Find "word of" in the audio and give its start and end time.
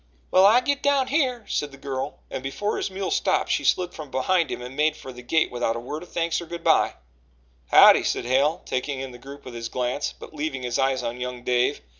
5.79-6.11